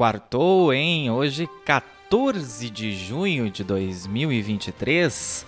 [0.00, 1.10] quartou, hein?
[1.10, 5.44] Hoje, 14 de junho de 2023,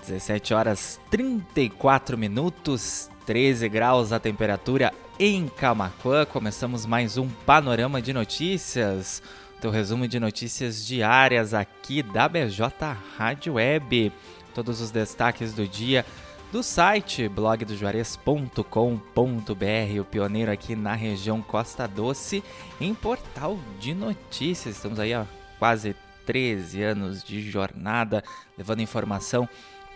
[0.00, 6.24] 17 horas 34 minutos, 13 graus a temperatura em Camacuã.
[6.24, 9.22] Começamos mais um panorama de notícias,
[9.60, 12.68] teu resumo de notícias diárias aqui da BJ
[13.16, 14.10] Rádio Web.
[14.52, 16.04] Todos os destaques do dia
[16.52, 22.44] do site blogdojuarez.com.br, o pioneiro aqui na região Costa Doce,
[22.78, 24.76] em portal de notícias.
[24.76, 25.26] Estamos aí há
[25.58, 25.96] quase
[26.26, 28.22] 13 anos de jornada,
[28.56, 29.48] levando informação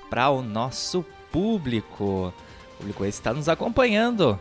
[0.09, 2.33] para o nosso público.
[2.73, 4.41] O público está nos acompanhando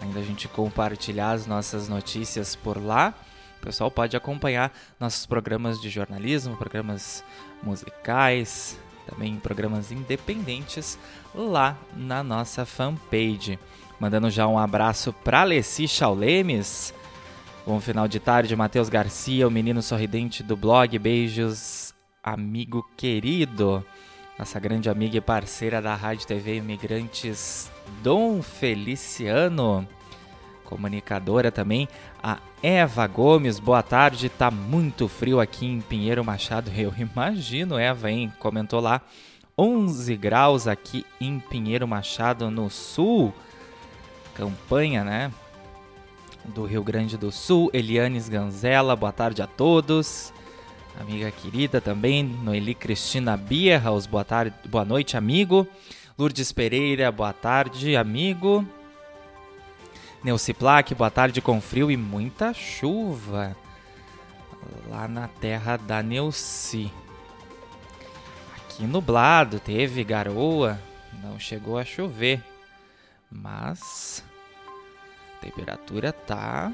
[0.00, 3.12] Ainda a gente compartilhar as nossas notícias por lá.
[3.58, 7.22] O pessoal pode acompanhar nossos programas de jornalismo, programas
[7.62, 10.98] musicais, também programas independentes
[11.34, 13.58] lá na nossa fanpage.
[14.00, 16.94] Mandando já um abraço para Alessi Chaulemes.
[17.66, 20.98] Bom final de tarde, Matheus Garcia, o menino sorridente do blog.
[20.98, 21.92] Beijos,
[22.24, 23.84] amigo querido
[24.42, 27.70] nossa grande amiga e parceira da Rádio TV Imigrantes,
[28.02, 29.86] Dom Feliciano,
[30.64, 31.88] comunicadora também,
[32.20, 38.10] a Eva Gomes, boa tarde, tá muito frio aqui em Pinheiro Machado, eu imagino, Eva,
[38.10, 39.00] hein, comentou lá,
[39.56, 43.32] 11 graus aqui em Pinheiro Machado, no sul,
[44.34, 45.30] campanha, né,
[46.46, 50.34] do Rio Grande do Sul, Elianes Ganzella, boa tarde a todos,
[50.98, 55.66] amiga querida também, Noeli Cristina Bierhaus, boa tarde, boa noite, amigo.
[56.18, 58.66] Lourdes Pereira, boa tarde, amigo.
[60.22, 63.56] Neuci Plaque, boa tarde com frio e muita chuva
[64.88, 66.92] lá na terra da Neuci.
[68.56, 70.78] Aqui nublado, teve garoa,
[71.22, 72.42] não chegou a chover,
[73.30, 74.24] mas
[75.36, 76.72] a temperatura tá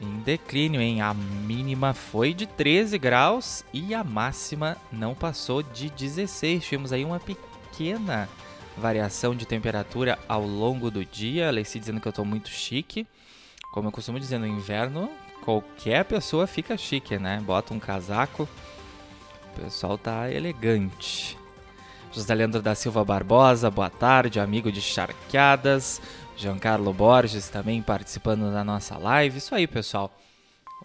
[0.00, 1.00] em declínio, hein?
[1.02, 6.64] A mínima foi de 13 graus e a máxima não passou de 16.
[6.64, 8.28] Tivemos aí uma pequena
[8.76, 11.48] variação de temperatura ao longo do dia.
[11.48, 13.06] A Lacey dizendo que eu tô muito chique.
[13.72, 17.42] Como eu costumo dizer, no inverno qualquer pessoa fica chique, né?
[17.44, 18.48] Bota um casaco,
[19.52, 21.36] o pessoal tá elegante.
[22.12, 26.00] José Leandro da Silva Barbosa, boa tarde, amigo de charqueadas.
[26.40, 29.36] Giancarlo Borges também participando da nossa live.
[29.36, 30.10] Isso aí, pessoal.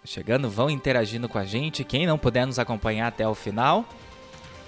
[0.04, 1.82] Chegando, vão interagindo com a gente.
[1.82, 3.86] Quem não puder nos acompanhar até o final,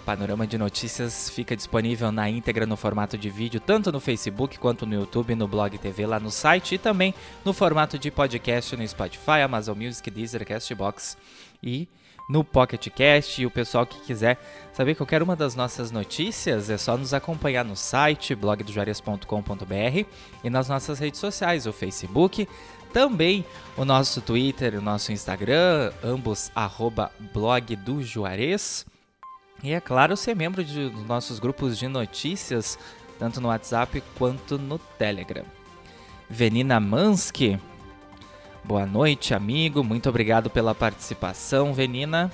[0.07, 4.87] Panorama de Notícias fica disponível na íntegra no formato de vídeo, tanto no Facebook quanto
[4.87, 8.89] no YouTube, no Blog TV lá no site e também no formato de podcast no
[8.89, 11.19] Spotify, Amazon Music, Deezer, Castbox
[11.63, 11.87] e
[12.29, 13.41] no Pocket Cast.
[13.41, 14.39] E o pessoal que quiser
[14.73, 20.07] saber qualquer uma das nossas notícias, é só nos acompanhar no site blogdojarias.com.br
[20.45, 22.49] e nas nossas redes sociais, o Facebook,
[22.93, 23.45] também
[23.77, 28.87] o nosso Twitter, o nosso Instagram, ambos arroba blog do Juarez.
[29.63, 32.79] E é claro, ser membro de, dos nossos grupos de notícias,
[33.19, 35.45] tanto no WhatsApp quanto no Telegram.
[36.31, 37.59] Venina Mansky
[38.69, 39.83] Boa noite, amigo.
[39.83, 42.31] Muito obrigado pela participação, Venina.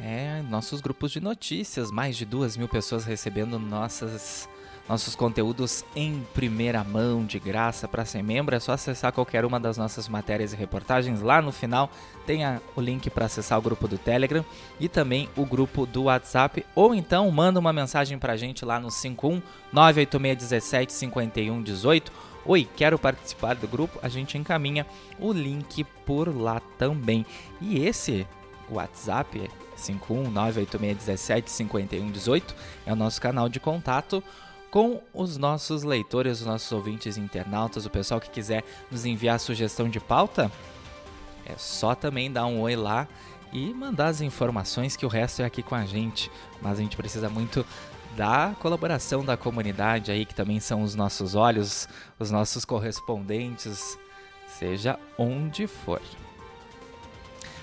[0.00, 4.48] É, nossos grupos de notícias, mais de duas mil pessoas recebendo nossas,
[4.88, 7.88] nossos conteúdos em primeira mão, de graça.
[7.88, 11.20] Para ser membro, é só acessar qualquer uma das nossas matérias e reportagens.
[11.20, 11.90] Lá no final
[12.24, 14.44] tem a, o link para acessar o grupo do Telegram
[14.78, 16.64] e também o grupo do WhatsApp.
[16.76, 19.42] Ou então manda uma mensagem para a gente lá no 51
[19.72, 23.98] 98617 5118 Oi, quero participar do grupo?
[24.00, 24.86] A gente encaminha
[25.18, 27.26] o link por lá também.
[27.60, 28.26] E esse
[28.70, 32.54] WhatsApp 51986175118
[32.86, 34.24] é o nosso canal de contato
[34.70, 39.86] com os nossos leitores, os nossos ouvintes internautas, o pessoal que quiser nos enviar sugestão
[39.86, 40.50] de pauta,
[41.44, 43.06] é só também dar um oi lá
[43.52, 46.30] e mandar as informações que o resto é aqui com a gente.
[46.62, 47.62] Mas a gente precisa muito
[48.18, 51.88] da colaboração da comunidade aí, que também são os nossos olhos,
[52.18, 53.96] os nossos correspondentes,
[54.58, 56.02] seja onde for.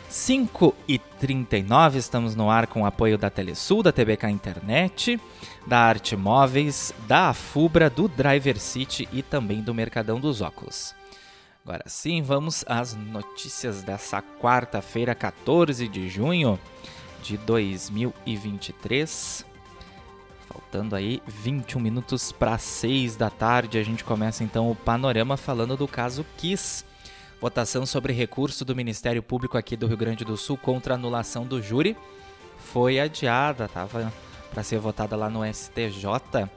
[0.07, 5.19] 5 e 39 estamos no ar com o apoio da Telesul, da TBK Internet,
[5.67, 10.95] da Arte Móveis, da Afubra, do Driver City e também do Mercadão dos Óculos.
[11.65, 16.57] Agora sim, vamos às notícias dessa quarta-feira, 14 de junho
[17.21, 19.44] de 2023.
[20.55, 25.75] Faltando aí 21 minutos para 6 da tarde, a gente começa então o panorama falando
[25.75, 26.85] do caso Kiss.
[27.41, 31.61] Votação sobre recurso do Ministério Público aqui do Rio Grande do Sul contra anulação do
[31.61, 31.97] júri.
[32.57, 34.13] Foi adiada, estava
[34.49, 36.49] para ser votada lá no STJ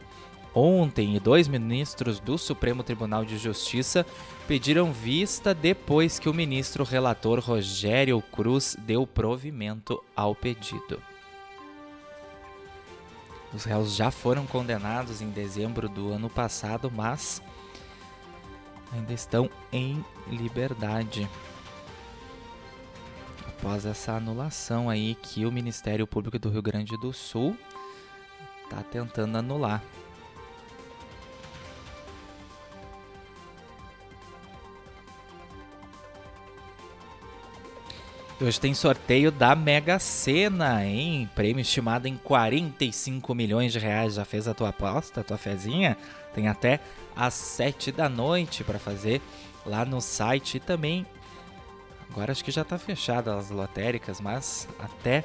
[0.55, 4.07] ontem e dois ministros do Supremo Tribunal de Justiça
[4.47, 11.03] pediram vista depois que o ministro relator Rogério Cruz deu provimento ao pedido.
[13.53, 17.43] Os réus já foram condenados em dezembro do ano passado, mas
[18.93, 21.29] ainda estão em liberdade.
[23.47, 27.57] Após essa anulação aí que o Ministério Público do Rio Grande do Sul
[28.65, 29.83] está tentando anular.
[38.41, 41.29] Hoje tem sorteio da Mega Sena, hein?
[41.35, 44.15] Prêmio estimado em 45 milhões de reais.
[44.15, 45.97] Já fez a tua aposta, a tua fezinha?
[46.33, 46.79] Tem até
[47.17, 49.21] às 7 da noite para fazer
[49.67, 51.05] lá no site e também
[52.09, 55.25] agora acho que já está fechada as lotéricas, mas até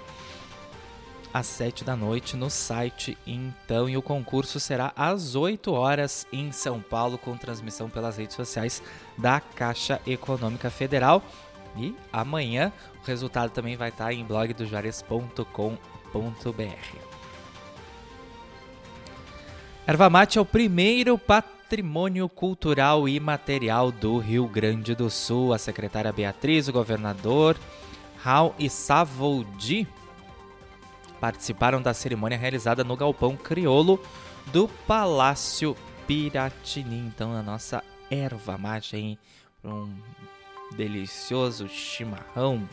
[1.31, 6.51] às 7 da noite no site então e o concurso será às 8 horas em
[6.51, 8.81] São Paulo com transmissão pelas redes sociais
[9.15, 11.23] da Caixa Econômica Federal
[11.75, 12.71] e amanhã
[13.01, 16.97] o resultado também vai estar em blogdojuarez.com.br.
[19.85, 25.53] Erva mate é o primeiro patrimônio cultural e material do Rio Grande do Sul.
[25.53, 27.57] A secretária Beatriz, o governador
[28.23, 29.85] Raul e Savoldi
[31.19, 33.99] participaram da cerimônia realizada no Galpão Criolo
[34.47, 35.75] do Palácio
[36.07, 36.97] Piratini.
[36.97, 39.17] Então, a nossa erva mate, hein?
[39.63, 39.93] Um
[40.75, 42.67] delicioso chimarrão.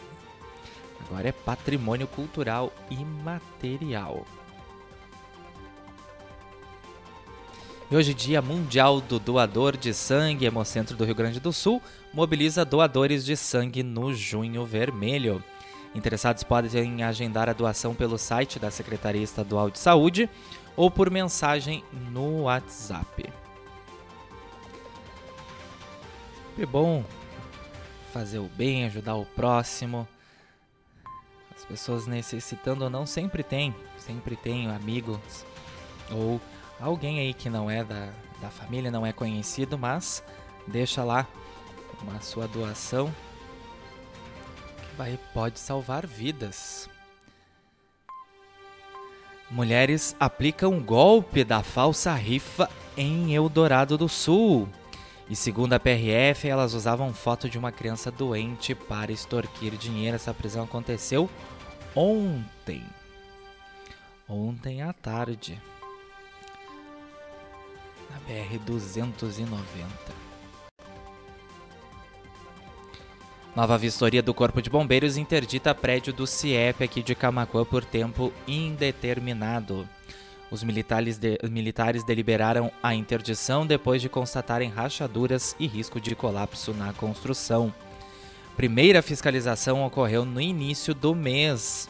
[1.06, 4.26] Agora é patrimônio cultural imaterial.
[7.90, 11.82] E hoje, Dia Mundial do Doador de Sangue, Hemocentro do Rio Grande do Sul
[12.14, 15.42] mobiliza doadores de sangue no Junho Vermelho.
[15.92, 20.30] Interessados podem agendar a doação pelo site da Secretaria Estadual de Saúde
[20.76, 21.82] ou por mensagem
[22.12, 23.28] no WhatsApp.
[26.56, 27.04] É bom
[28.10, 30.06] fazer o bem, ajudar o próximo.
[31.56, 35.44] As pessoas necessitando ou não sempre tem, sempre tem amigos
[36.10, 36.40] ou
[36.80, 38.10] alguém aí que não é da,
[38.40, 40.22] da família, não é conhecido, mas
[40.66, 41.26] deixa lá
[42.02, 43.14] uma sua doação
[44.76, 46.88] que vai pode salvar vidas.
[49.50, 54.68] Mulheres aplicam golpe da falsa rifa em Eldorado do Sul.
[55.30, 60.16] E segundo a PRF, elas usavam foto de uma criança doente para extorquir dinheiro.
[60.16, 61.30] Essa prisão aconteceu
[61.94, 62.84] ontem.
[64.28, 65.62] Ontem à tarde.
[68.10, 69.88] Na BR 290.
[73.54, 78.32] Nova vistoria do Corpo de Bombeiros interdita prédio do CIEP aqui de Camacuã por tempo
[78.48, 79.88] indeterminado.
[80.50, 86.74] Os militares, de, militares deliberaram a interdição depois de constatarem rachaduras e risco de colapso
[86.74, 87.72] na construção.
[88.56, 91.88] Primeira fiscalização ocorreu no início do mês.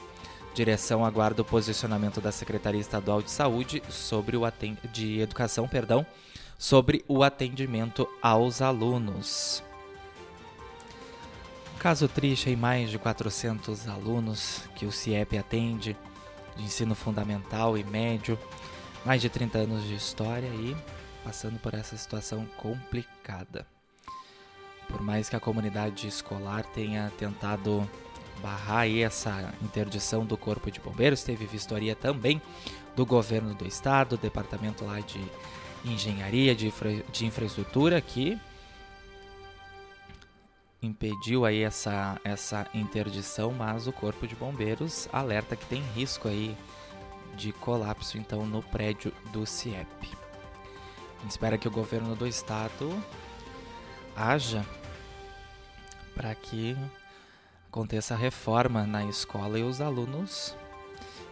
[0.54, 4.42] Direção aguarda o posicionamento da Secretaria Estadual de Saúde sobre o
[4.92, 6.04] de Educação, perdão,
[6.58, 9.62] sobre o atendimento aos alunos.
[11.78, 15.96] Caso triste, em mais de 400 alunos que o CIEP atende
[16.56, 18.38] de ensino fundamental e médio,
[19.04, 20.76] mais de 30 anos de história e
[21.24, 23.66] passando por essa situação complicada.
[24.88, 27.88] Por mais que a comunidade escolar tenha tentado
[28.42, 32.40] barrar essa interdição do Corpo de Bombeiros, teve vistoria também
[32.96, 35.20] do governo do estado, do departamento lá de
[35.84, 38.38] engenharia, de, infra, de infraestrutura, que
[40.82, 46.56] impediu aí essa, essa interdição, mas o Corpo de Bombeiros alerta que tem risco aí
[47.36, 50.08] de colapso então no prédio do CIEP.
[51.18, 53.02] A gente espera que o governo do estado
[54.16, 54.64] haja
[56.14, 56.76] para que
[57.68, 60.56] aconteça a reforma na escola e os alunos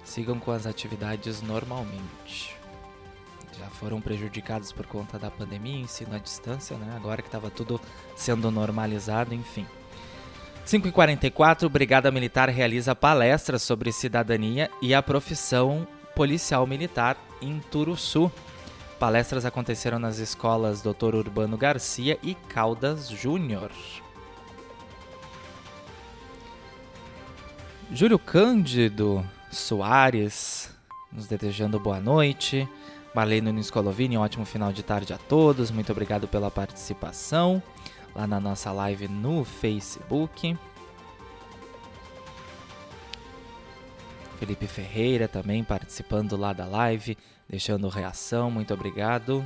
[0.04, 2.57] sigam com as atividades normalmente
[3.58, 6.92] já foram prejudicados por conta da pandemia, ensino à distância, né?
[6.94, 7.80] Agora que estava tudo
[8.16, 9.66] sendo normalizado, enfim.
[10.66, 18.30] 5h44, Brigada Militar realiza palestra sobre cidadania e a profissão policial militar em Turuçu.
[18.98, 21.14] Palestras aconteceram nas escolas Dr.
[21.14, 23.70] Urbano Garcia e Caldas Júnior.
[27.90, 30.70] Júlio Cândido Soares
[31.10, 32.68] nos desejando boa noite.
[33.18, 35.72] Marlene Niscolovini, um ótimo final de tarde a todos.
[35.72, 37.60] Muito obrigado pela participação
[38.14, 40.56] lá na nossa live no Facebook.
[44.38, 49.44] Felipe Ferreira também participando lá da live, deixando reação, muito obrigado.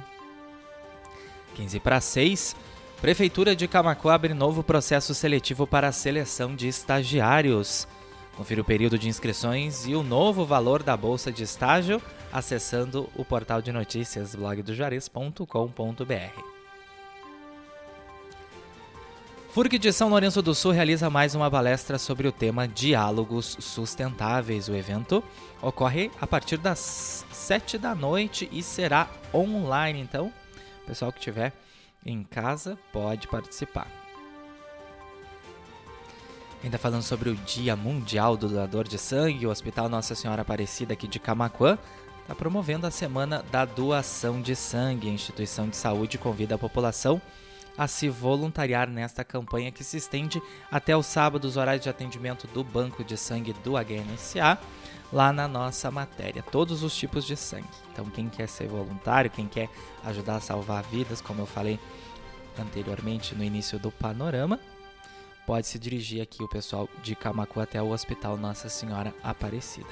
[1.54, 2.54] 15 para 6.
[3.00, 7.88] Prefeitura de Camacuã abre novo processo seletivo para a seleção de estagiários.
[8.36, 12.00] Confira o período de inscrições e o novo valor da bolsa de estágio
[12.32, 16.52] acessando o portal de notícias blogdojuarez.com.br.
[19.50, 24.66] FURG de São Lourenço do Sul realiza mais uma palestra sobre o tema Diálogos Sustentáveis.
[24.66, 25.22] O evento
[25.60, 30.32] ocorre a partir das 7 da noite e será online, então
[30.84, 31.52] o pessoal que estiver
[32.06, 34.01] em casa pode participar.
[36.62, 40.92] Ainda falando sobre o Dia Mundial do Doador de Sangue, o Hospital Nossa Senhora Aparecida
[40.92, 41.76] aqui de Camacuã
[42.20, 45.08] está promovendo a Semana da Doação de Sangue.
[45.08, 47.20] A instituição de saúde convida a população
[47.76, 50.40] a se voluntariar nesta campanha que se estende
[50.70, 54.56] até o sábado, os horários de atendimento do Banco de Sangue do HNSA,
[55.12, 56.44] lá na nossa matéria.
[56.44, 57.66] Todos os tipos de sangue.
[57.92, 59.68] Então, quem quer ser voluntário, quem quer
[60.04, 61.80] ajudar a salvar vidas, como eu falei
[62.56, 64.60] anteriormente no início do panorama,
[65.52, 69.90] pode se dirigir aqui o pessoal de Camacu até o Hospital Nossa Senhora Aparecida.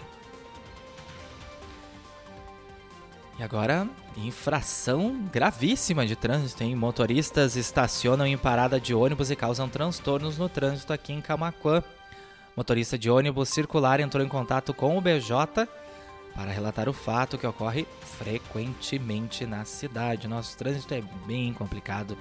[3.39, 3.87] E agora,
[4.17, 6.75] infração gravíssima de trânsito, hein?
[6.75, 11.83] Motoristas estacionam em parada de ônibus e causam transtornos no trânsito aqui em Camaquã.
[12.57, 15.69] Motorista de ônibus circular entrou em contato com o BJ
[16.35, 20.27] para relatar o fato que ocorre frequentemente na cidade.
[20.27, 22.17] Nosso trânsito é bem complicado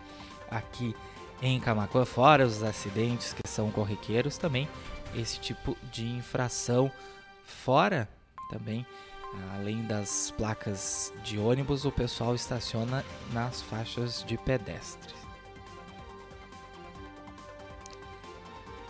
[0.51, 0.93] aqui
[1.41, 4.67] em Camaquã, fora os acidentes que são corriqueiros, também
[5.15, 6.91] esse tipo de infração
[7.43, 8.07] fora
[8.49, 8.85] também
[9.55, 15.19] Além das placas de ônibus, o pessoal estaciona nas faixas de pedestres.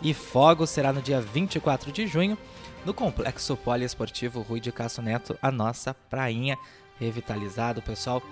[0.00, 2.38] e fogos será no dia 24 de junho
[2.84, 6.58] no Complexo Poliesportivo Rui de Castro Neto, a nossa prainha
[6.98, 7.80] revitalizado.
[7.80, 8.22] O pessoal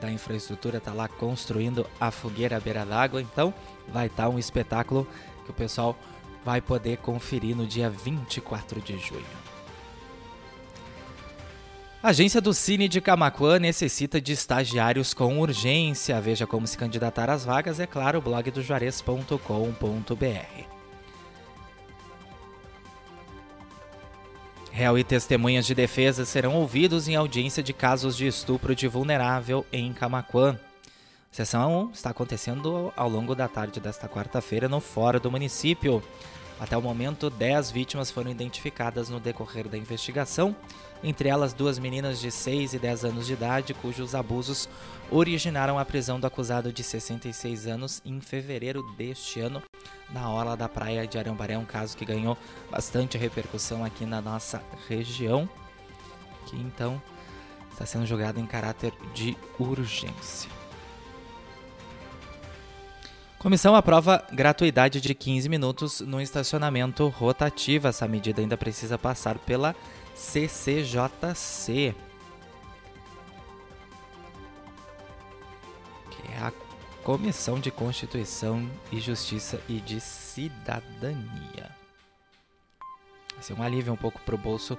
[0.00, 3.52] da infraestrutura está lá construindo a fogueira à beira d'água, então
[3.88, 5.06] vai estar tá um espetáculo
[5.44, 5.96] que o pessoal
[6.44, 9.48] vai poder conferir no dia 24 de junho.
[12.00, 16.20] A agência do Cine de Camacuã necessita de estagiários com urgência.
[16.20, 20.77] Veja como se candidatar às vagas, é claro, blog do juarez.com.br.
[24.78, 29.66] Réu e testemunhas de defesa serão ouvidos em audiência de casos de estupro de vulnerável
[29.72, 30.52] em Camacuã.
[30.52, 36.00] A sessão está acontecendo ao longo da tarde desta quarta-feira no Fórum do município.
[36.60, 40.54] Até o momento, 10 vítimas foram identificadas no decorrer da investigação,
[41.02, 44.68] entre elas duas meninas de 6 e 10 anos de idade, cujos abusos
[45.10, 49.62] originaram a prisão do acusado de 66 anos em fevereiro deste ano,
[50.10, 52.36] na orla da praia de Arambaré, um caso que ganhou
[52.70, 55.48] bastante repercussão aqui na nossa região,
[56.46, 57.00] que então
[57.70, 60.50] está sendo julgado em caráter de urgência.
[63.38, 67.86] Comissão aprova gratuidade de 15 minutos no estacionamento rotativo.
[67.86, 69.76] Essa medida ainda precisa passar pela
[70.12, 71.94] CCJC.
[77.08, 81.70] Comissão de Constituição e Justiça e de Cidadania.
[83.32, 84.76] Vai ser um alívio um pouco para o bolso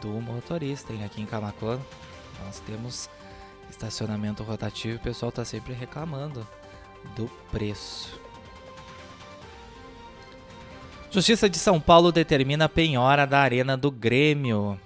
[0.00, 0.94] do motorista.
[0.94, 1.04] Hein?
[1.04, 1.78] Aqui em Camacuã
[2.42, 3.10] nós temos
[3.68, 6.48] estacionamento rotativo e o pessoal está sempre reclamando
[7.14, 8.18] do preço.
[11.10, 14.80] Justiça de São Paulo determina a penhora da Arena do Grêmio.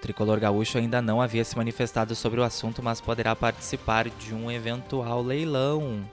[0.00, 4.50] Tricolor gaúcho ainda não havia se manifestado sobre o assunto, mas poderá participar de um
[4.50, 6.04] eventual leilão.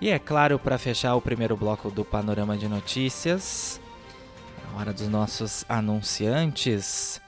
[0.00, 3.80] E é claro, para fechar o primeiro bloco do Panorama de Notícias,
[4.64, 7.20] na hora dos nossos anunciantes,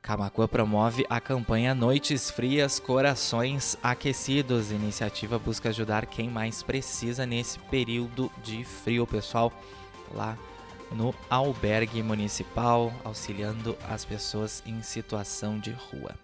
[0.00, 4.70] Camacuã promove a campanha Noites Frias, Corações Aquecidos.
[4.70, 9.52] Iniciativa busca ajudar quem mais precisa nesse período de frio, pessoal,
[10.14, 10.34] lá
[10.92, 16.14] no albergue municipal, auxiliando as pessoas em situação de rua.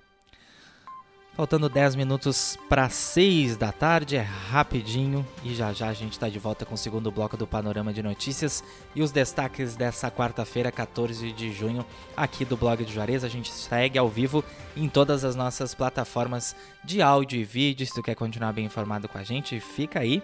[1.37, 6.29] Faltando 10 minutos para 6 da tarde, é rapidinho e já já a gente está
[6.29, 8.63] de volta com o segundo bloco do Panorama de Notícias
[8.95, 11.85] e os destaques dessa quarta-feira, 14 de junho,
[12.17, 13.25] aqui do blog de Juarez.
[13.25, 14.45] A gente segue ao vivo
[14.77, 16.55] em todas as nossas plataformas
[16.85, 17.85] de áudio e vídeo.
[17.85, 20.23] Se tu quer continuar bem informado com a gente, fica aí.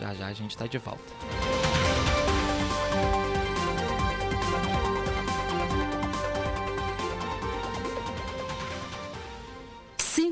[0.00, 1.75] Já já a gente está de volta.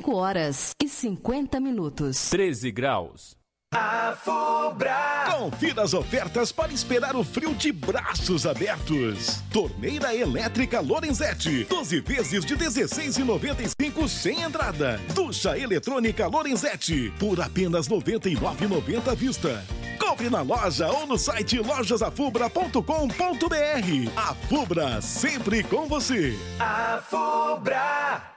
[0.04, 2.28] 5 horas e 50 minutos.
[2.28, 3.34] 13 graus.
[3.73, 5.25] A Fubra.
[5.30, 9.42] Confira as ofertas para esperar o frio de braços abertos.
[9.50, 15.00] Torneira elétrica Lorenzetti, 12 vezes de 16,95 sem entrada.
[15.14, 19.64] Ducha eletrônica Lorenzetti, por apenas 99,90 à vista.
[19.99, 24.11] Compre na loja ou no site lojasafubra.com.br.
[24.16, 26.38] A Fubra, sempre com você.
[26.61, 28.33] A Fubra.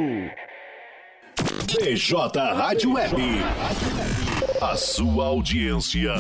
[1.80, 3.16] BJ Rádio Web.
[4.61, 6.16] A sua audiência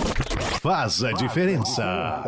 [0.62, 2.24] faz a diferença.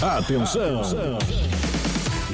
[0.00, 0.80] Atenção.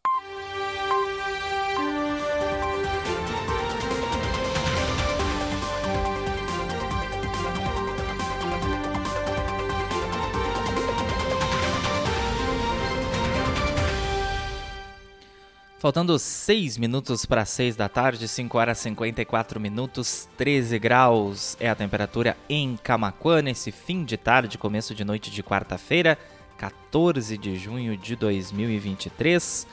[15.78, 21.70] Faltando 6 minutos para 6 da tarde, 5 horas e 54 minutos, 13 graus é
[21.70, 26.18] a temperatura em Camaquã nesse fim de tarde, começo de noite de quarta-feira,
[26.56, 29.68] 14 de junho de 2023.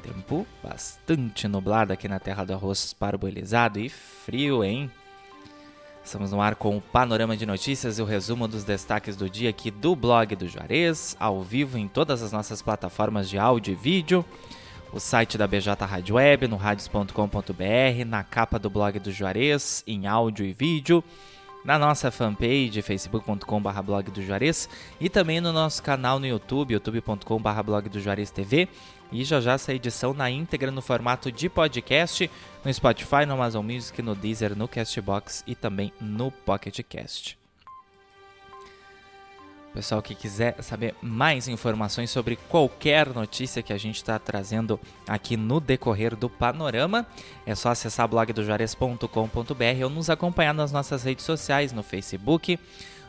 [0.00, 4.88] Tempo bastante nublado aqui na terra do arroz parboilizado e frio, hein?
[6.04, 9.50] Estamos no ar com o panorama de notícias e o resumo dos destaques do dia
[9.50, 13.74] aqui do blog do Juarez, ao vivo em todas as nossas plataformas de áudio e
[13.74, 14.24] vídeo,
[14.92, 20.06] o site da BJ Rádio Web, no radios.com.br, na capa do blog do Juarez, em
[20.06, 21.02] áudio e vídeo,
[21.64, 24.68] na nossa fanpage facebook.com.br blog do Juarez
[25.00, 28.68] e também no nosso canal no YouTube, youtube.com.br blog do Juarez TV
[29.10, 32.30] e já já essa edição na íntegra no formato de podcast
[32.64, 37.45] no Spotify, no Amazon Music, no Deezer, no Castbox e também no Pocket Cast.
[39.76, 45.36] Pessoal que quiser saber mais informações sobre qualquer notícia que a gente está trazendo aqui
[45.36, 47.06] no decorrer do panorama,
[47.44, 52.58] é só acessar blogdojuarez.com.br ou nos acompanhar nas nossas redes sociais, no Facebook,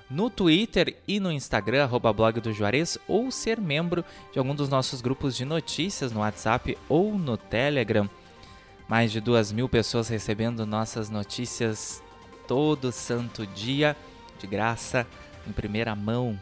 [0.09, 4.03] no Twitter e no Instagram, arroba blog do Juarez, ou ser membro
[4.33, 8.09] de algum dos nossos grupos de notícias no WhatsApp ou no Telegram.
[8.89, 12.03] Mais de duas mil pessoas recebendo nossas notícias
[12.45, 13.95] todo santo dia,
[14.37, 15.07] de graça,
[15.47, 16.37] em primeira mão.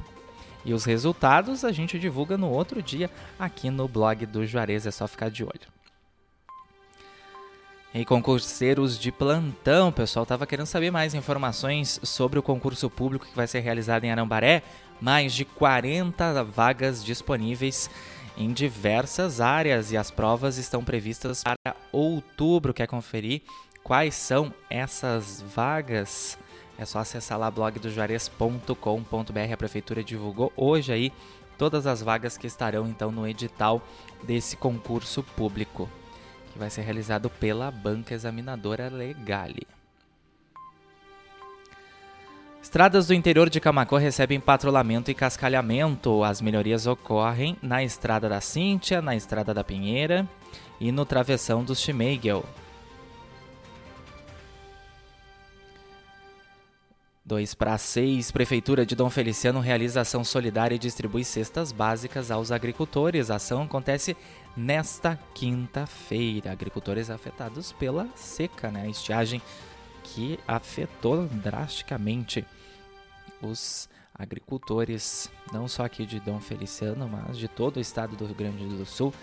[0.64, 4.90] E os resultados a gente divulga no outro dia aqui no blog do Juarez, é
[4.90, 5.79] só ficar de olho.
[7.92, 13.34] E concurseiros de plantão, pessoal estava querendo saber mais informações sobre o concurso público que
[13.34, 14.62] vai ser realizado em Arambaré.
[15.00, 17.90] Mais de 40 vagas disponíveis
[18.36, 22.72] em diversas áreas e as provas estão previstas para outubro.
[22.72, 23.42] Quer conferir
[23.82, 26.38] quais são essas vagas?
[26.78, 29.52] É só acessar lá blogdojuarez.com.br.
[29.52, 31.12] A prefeitura divulgou hoje aí
[31.58, 33.82] todas as vagas que estarão então no edital
[34.22, 35.88] desse concurso público,
[36.52, 39.66] que vai ser realizado pela banca examinadora Legale.
[42.62, 46.22] Estradas do interior de Camacô recebem patrulhamento e cascalhamento.
[46.22, 50.28] As melhorias ocorrem na Estrada da Cíntia, na Estrada da Pinheira
[50.78, 52.44] e no Travessão dos Schmeigel.
[57.30, 62.50] 2 para 6, Prefeitura de Dom Feliciano realiza ação solidária e distribui cestas básicas aos
[62.50, 63.30] agricultores.
[63.30, 64.16] A ação acontece
[64.56, 66.50] nesta quinta-feira.
[66.50, 68.82] Agricultores afetados pela seca, né?
[68.82, 69.40] A estiagem
[70.02, 72.44] que afetou drasticamente
[73.40, 78.34] os agricultores, não só aqui de Dom Feliciano, mas de todo o estado do Rio
[78.34, 79.14] Grande do Sul,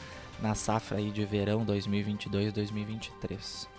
[0.41, 3.76] na safra aí de verão 2022-2023.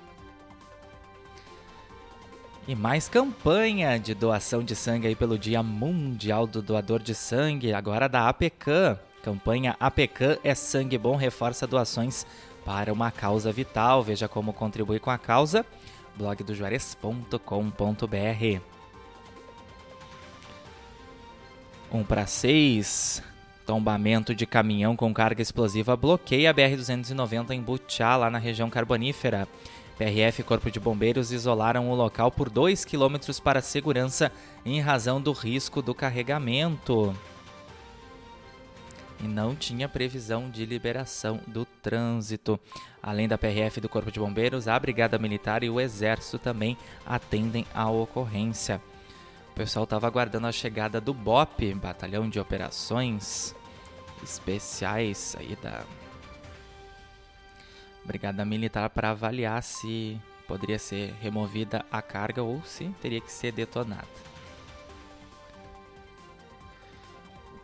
[2.68, 7.72] E mais campanha de doação de sangue aí pelo Dia Mundial do Doador de Sangue,
[7.72, 8.98] agora da APECAM.
[9.22, 12.26] Campanha APECAM é sangue bom, reforça doações
[12.66, 14.02] para uma causa vital.
[14.02, 15.64] Veja como contribui com a causa,
[16.14, 18.61] blogdojuarez.com.br.
[21.90, 23.22] 1 para 6.
[23.64, 29.48] Tombamento de caminhão com carga explosiva bloqueia a BR-290 em Butiá, lá na região carbonífera.
[29.98, 34.30] PRF e Corpo de Bombeiros isolaram o local por 2 km para segurança
[34.64, 37.12] em razão do risco do carregamento.
[39.20, 42.61] E não tinha previsão de liberação do trânsito.
[43.02, 46.78] Além da PRF e do Corpo de Bombeiros, a Brigada Militar e o Exército também
[47.04, 48.80] atendem à ocorrência.
[49.50, 53.52] O pessoal estava aguardando a chegada do BOP, Batalhão de Operações
[54.22, 55.82] especiais aí da
[58.09, 63.53] Brigada Militar para avaliar se poderia ser removida a carga ou se teria que ser
[63.53, 64.09] detonada.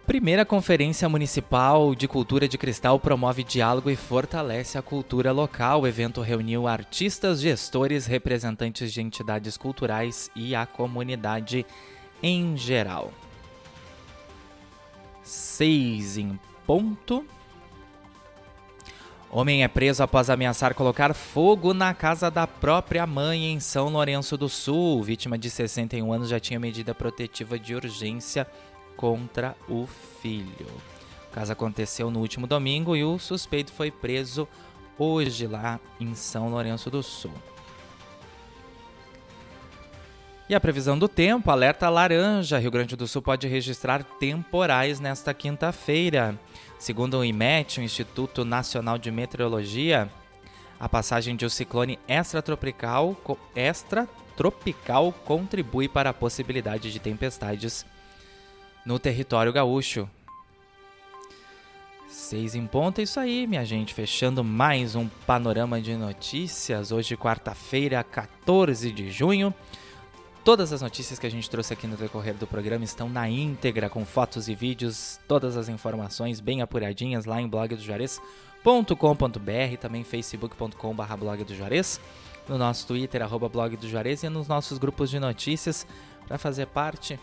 [0.06, 5.80] Primeira Conferência Municipal de Cultura de Cristal promove diálogo e fortalece a cultura local.
[5.80, 11.64] O evento reuniu artistas, gestores, representantes de entidades culturais e a comunidade
[12.22, 13.10] em geral.
[15.22, 17.24] Seis em ponto.
[19.36, 24.36] Homem é preso após ameaçar colocar fogo na casa da própria mãe em São Lourenço
[24.36, 25.02] do Sul.
[25.02, 28.46] Vítima de 61 anos já tinha medida protetiva de urgência
[28.96, 29.88] contra o
[30.22, 30.68] filho.
[31.28, 34.46] O caso aconteceu no último domingo e o suspeito foi preso
[34.96, 37.34] hoje lá em São Lourenço do Sul.
[40.48, 42.60] E a previsão do tempo, alerta laranja.
[42.60, 46.38] Rio Grande do Sul pode registrar temporais nesta quinta-feira.
[46.84, 50.06] Segundo o IMET, o Instituto Nacional de Meteorologia,
[50.78, 53.16] a passagem de um ciclone extratropical,
[53.56, 57.86] extratropical contribui para a possibilidade de tempestades
[58.84, 60.06] no território gaúcho.
[62.06, 63.94] Seis em ponto, é isso aí, minha gente.
[63.94, 66.92] Fechando mais um panorama de notícias.
[66.92, 69.54] Hoje, quarta-feira, 14 de junho.
[70.44, 73.88] Todas as notícias que a gente trouxe aqui no decorrer do programa estão na íntegra,
[73.88, 81.44] com fotos e vídeos, todas as informações bem apuradinhas lá em blogdojuarez.com.br, também facebook.com.br blog
[81.44, 81.98] do Juarez,
[82.46, 85.86] no nosso Twitter, arroba blog do Juarez e nos nossos grupos de notícias
[86.28, 87.18] para fazer parte,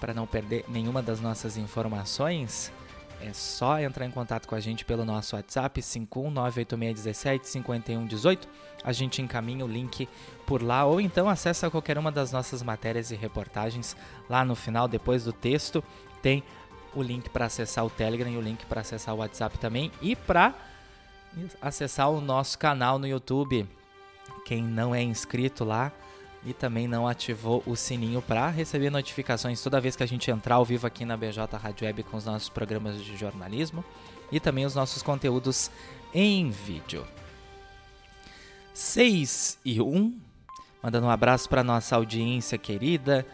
[0.00, 2.72] para não perder nenhuma das nossas informações.
[3.22, 8.48] É só entrar em contato com a gente pelo nosso WhatsApp 51986175118.
[8.82, 10.08] A gente encaminha o link
[10.46, 13.94] por lá ou então acessa qualquer uma das nossas matérias e reportagens
[14.28, 15.84] lá no final, depois do texto,
[16.22, 16.42] tem
[16.94, 20.16] o link para acessar o Telegram e o link para acessar o WhatsApp também e
[20.16, 20.54] para
[21.60, 23.68] acessar o nosso canal no YouTube.
[24.46, 25.92] Quem não é inscrito lá,
[26.44, 30.56] e também não ativou o sininho para receber notificações toda vez que a gente entrar
[30.56, 33.84] ao vivo aqui na BJ Rádio Web com os nossos programas de jornalismo
[34.32, 35.70] e também os nossos conteúdos
[36.14, 37.06] em vídeo.
[38.72, 40.18] 6 e 1,
[40.82, 43.26] mandando um abraço para nossa audiência querida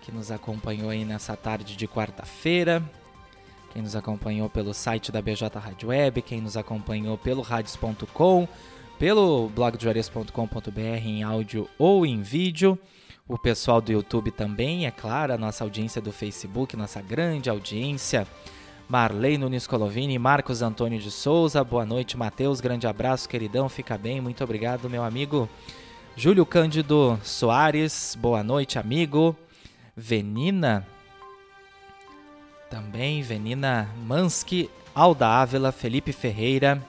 [0.00, 2.82] que nos acompanhou aí nessa tarde de quarta-feira.
[3.72, 8.48] Quem nos acompanhou pelo site da BJ Rádio Web, quem nos acompanhou pelo radios.com,
[9.00, 12.78] pelo blogdojuarez.com.br em áudio ou em vídeo.
[13.26, 18.26] O pessoal do YouTube também, é claro, a nossa audiência do Facebook, nossa grande audiência.
[18.86, 24.20] Marley Nunes Colovini, Marcos Antônio de Souza, boa noite, Matheus, grande abraço, queridão, fica bem,
[24.20, 25.48] muito obrigado, meu amigo.
[26.14, 29.34] Júlio Cândido Soares, boa noite, amigo.
[29.96, 30.86] Venina,
[32.68, 36.84] também, Venina Mansky, Alda Ávila, Felipe Ferreira,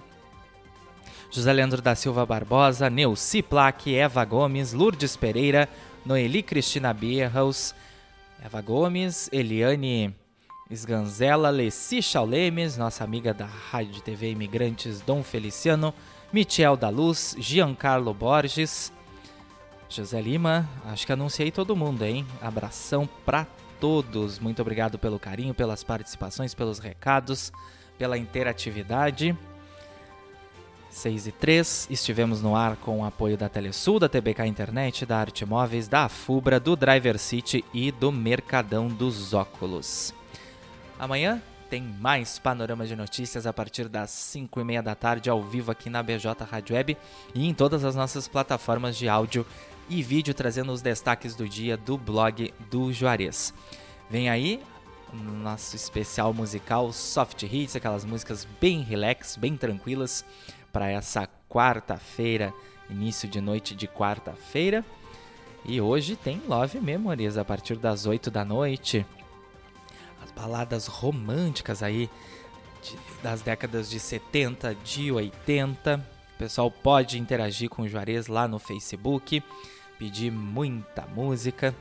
[1.32, 5.70] José Leandro da Silva Barbosa, Neuci Plaque, Eva Gomes, Lourdes Pereira,
[6.06, 7.74] Noeli Cristina Bierhaus,
[8.44, 10.14] Eva Gomes, Eliane
[10.70, 15.94] Esganzela, Leci Chaulemes, nossa amiga da Rádio TV Imigrantes Dom Feliciano,
[16.34, 18.92] Michel da Luz, Giancarlo Borges,
[19.88, 22.28] José Lima, acho que anunciei todo mundo, hein?
[22.42, 23.48] Abração pra
[23.80, 24.38] todos.
[24.38, 27.54] Muito obrigado pelo carinho, pelas participações, pelos recados,
[27.98, 29.34] pela interatividade.
[30.92, 35.18] 6 e 3, estivemos no ar com o apoio da Telesul, da TBK Internet, da
[35.18, 40.14] Arte Móveis, da Afubra, do Driver City e do Mercadão dos Óculos.
[41.00, 45.42] Amanhã tem mais panorama de notícias a partir das 5 e meia da tarde ao
[45.42, 46.98] vivo aqui na BJ Rádio Web
[47.34, 49.46] e em todas as nossas plataformas de áudio
[49.90, 53.54] e vídeo trazendo os destaques do dia do blog do Juarez.
[54.10, 54.62] Vem aí
[55.14, 60.24] nosso especial musical Soft Hits, aquelas músicas bem relax, bem tranquilas
[60.72, 62.54] para essa quarta-feira,
[62.90, 64.86] início de noite de quarta-feira.
[65.64, 69.06] E hoje tem Love Memories a partir das 8 da noite.
[70.24, 72.10] As baladas românticas aí
[72.82, 76.04] de, das décadas de 70, de 80.
[76.36, 79.44] O pessoal pode interagir com o Juarez lá no Facebook,
[80.00, 81.76] pedir muita música.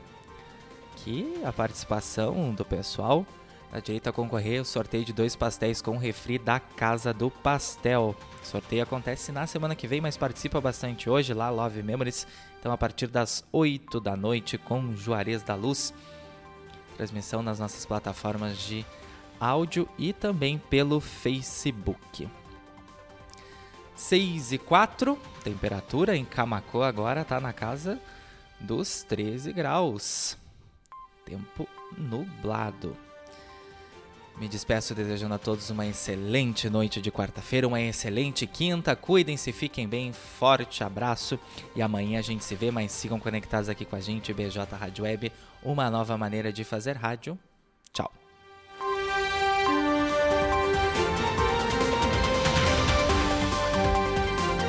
[0.97, 3.25] Que a participação do pessoal
[3.71, 8.15] na direita a concorrer o sorteio de dois pastéis com refri da Casa do Pastel.
[8.41, 12.27] O sorteio acontece na semana que vem, mas participa bastante hoje lá, Love Memories.
[12.59, 15.93] Então, a partir das 8 da noite com Juarez da Luz.
[16.97, 18.85] Transmissão nas nossas plataformas de
[19.39, 22.29] áudio e também pelo Facebook.
[23.95, 27.99] 6 e 4, temperatura em Camacô agora está na casa
[28.59, 30.37] dos 13 graus.
[31.23, 32.97] Tempo nublado.
[34.41, 38.95] Me despeço desejando a todos uma excelente noite de quarta-feira, uma excelente quinta.
[38.95, 40.11] Cuidem-se, fiquem bem.
[40.11, 41.39] Forte abraço
[41.75, 45.03] e amanhã a gente se vê, mas sigam conectados aqui com a gente, BJ Rádio
[45.03, 47.37] Web, uma nova maneira de fazer rádio.